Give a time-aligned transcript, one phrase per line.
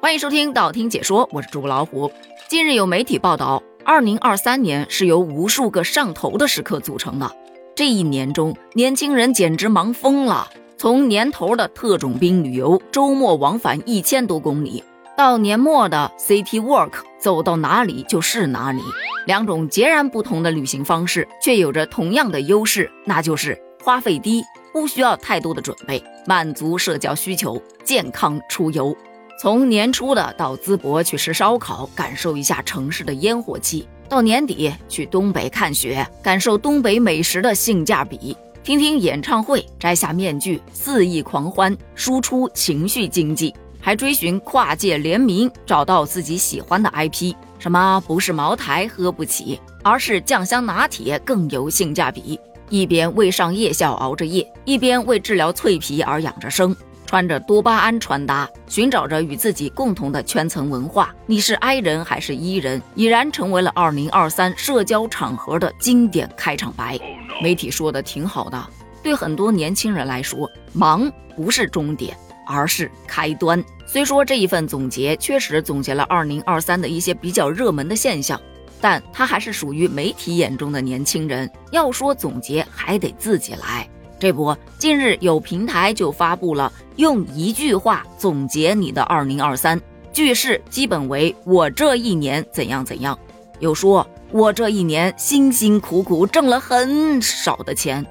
[0.00, 2.10] 欢迎收听道听解说，我是主播老虎。
[2.48, 7.28] 近日有媒体报道，二零二三年是由无数个上头的时刻组成的。
[7.74, 10.48] 这一年中，年轻人简直忙疯了。
[10.76, 14.84] 从年头的特种兵旅游，周末往返一千多公里，
[15.16, 18.80] 到年末的 City Walk，走到哪里就是哪里。
[19.26, 28.96] 两种截然不同的旅行方式，却有着同样的优势，那就是花费低，不需要太多的准备，满足社交需求，健康出游。
[29.40, 47.32] 从年初的到淄博去吃烧烤，感受一下城市的烟火气；到年底去东北看雪，感受东北美食的性价比；听听演唱会，摘下面具，肆意狂欢，输出情绪经济；还追寻跨界联名，找到自己喜欢的 IP。
[47.60, 52.40] 什么不是茅台喝不起，而是酱香拿铁更有性价比。
[52.70, 56.74] 一边为上夜校熬着夜，一边为治疗脆皮而养着生。
[57.08, 61.14] 穿着多巴胺穿搭，寻找着与自己共同的圈层文化。
[61.24, 67.00] 你是 I 人还是 E 人，已然成为了2023社交场合的经典开场白。
[67.42, 68.62] 媒体说的挺好的，
[69.02, 72.14] 对很多年轻人来说，忙不是终点，
[72.46, 73.64] 而是开端。
[73.86, 78.38] 虽说这一份总结确实总结了2023的一些比较热门的现象，
[78.82, 81.50] 但它还是属于媒体眼中的年轻人。
[81.70, 83.88] 要说总结，还得自己来。
[84.20, 89.80] 这不，近日有平台就发布了用一句话总结你的二零二三，
[90.12, 93.16] 句式基本为“我这一年怎样怎样”，
[93.60, 98.04] 有说我这一年辛辛苦苦挣了很少的钱，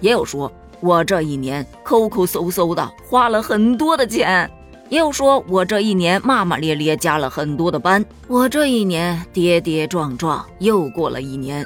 [0.00, 4.50] 也有说我这一年抠抠搜搜的花了很多的钱，
[4.88, 11.64] 也有说我这一年骂骂咧咧加了很多的班，我这一年跌跌撞撞又过了一年，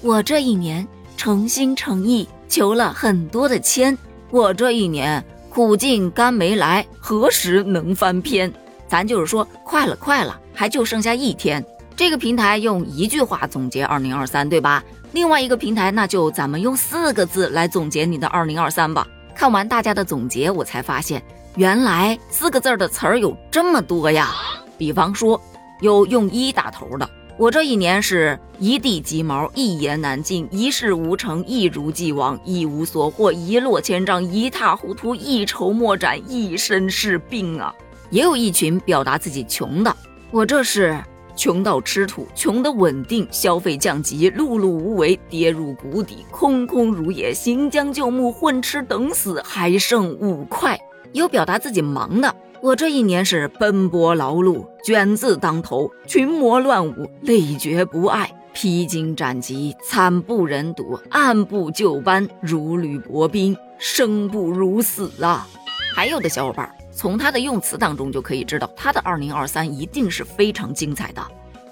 [0.00, 2.26] 我这一年诚心诚意。
[2.46, 3.98] 求了很多的签，
[4.30, 5.24] 我这一年
[5.54, 8.52] 苦尽甘没来，何时能翻篇？
[8.88, 11.64] 咱就是说，快了，快了，还就剩下一天。
[11.94, 14.82] 这个平台用一句话总结二零二三，对吧？
[15.12, 19.06] 另外一个平台，那就咱们用四个字来总结你的二零二三吧。
[19.32, 21.22] 看完大家的总结，我才发现，
[21.54, 24.34] 原来四个字的词儿有这么多呀。
[24.76, 25.40] 比方说，
[25.80, 27.08] 有用一打头的。
[27.36, 37.74] 我这一年是一地鸡毛，一言难尽，一事无成，一如既往，一无所获，一落千丈，一塌糊涂，一筹莫展，一身是病啊！
[38.10, 39.96] 也有一群表达自己穷的，
[40.30, 40.96] 我这是
[41.34, 50.78] 穷到吃土，穷的稳定，消费降级，碌碌无为，跌入谷底，空空如也，行将就木，混吃等死，还剩五块。
[51.12, 52.32] 有表达自己忙的。
[52.64, 65.46] 我这一年是奔波劳碌，卷字当头，群魔乱舞，累觉不爱，披荆斩棘，惨不忍睹，按部就班，如履薄冰，生不如死啊！
[65.94, 71.22] 还有的小伙伴从他的用词当中就可以知道，他的二零二三一定是非常精彩的，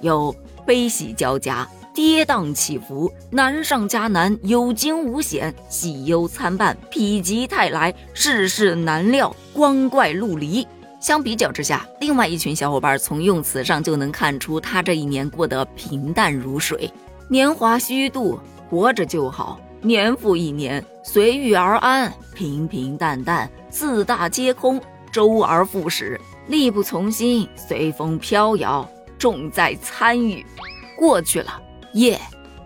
[0.02, 0.36] 有
[0.66, 10.68] 悲喜交加，跌宕起伏，难上加难，有惊无险，喜忧参半，否极泰来，世事难料，光怪陆离。
[11.02, 16.88] 相比较之下，另外一群小伙伴从用词上就能看出他这一年过得平淡如水，
[17.26, 18.38] 年华虚度，
[18.70, 24.80] 活着就好，年复一年，随遇而安，平平淡淡，四大皆空，
[25.10, 30.46] 周而复始，力不从心，随风飘摇，重在参与。
[30.96, 31.60] 过去了，
[31.94, 32.16] 耶！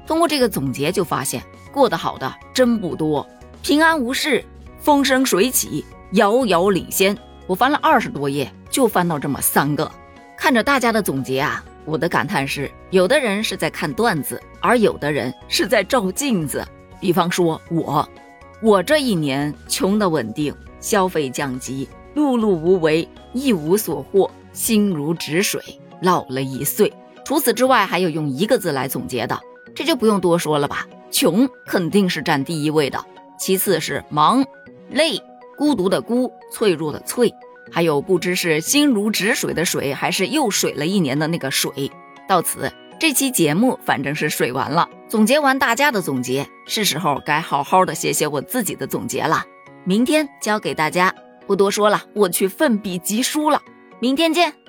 [0.07, 1.43] 通过这个总结就发现，
[1.73, 3.27] 过得好的真不多，
[3.63, 4.45] 平安无事，
[4.79, 5.83] 风生水起，
[6.13, 7.17] 遥遥领先。
[7.47, 9.91] 我翻了二十多页，就翻到这么三个。
[10.37, 16.67] 看着大家的总结啊，我的感叹是：有的人是在看段子，而有的人是在照镜子。
[17.01, 18.09] 比方说我，
[18.63, 25.61] 我这一年穷的稳定，消费降级，碌碌无为，一无所获，心如止水，
[26.03, 26.93] 老了一岁。
[27.25, 29.39] 除此之外，还有用一个字来总结的，
[29.75, 30.87] 这就不用多说了吧？
[31.11, 33.03] 穷肯定是占第一位的，
[33.39, 34.45] 其次是忙、
[34.91, 35.21] 累。
[35.57, 37.33] 孤独的孤，脆弱的脆，
[37.73, 41.91] 还有不知是心如止水的水，还是又水了一年的那个水。
[42.29, 44.89] 到此，这期节目反正是水完了。
[45.09, 49.45] 总结完大家的总结，是时候该好好的写写我自己的总结了。
[49.85, 51.15] 明天交给大家，
[51.47, 53.63] 不多说了，我去奋笔疾书了。
[54.01, 54.66] 明天见。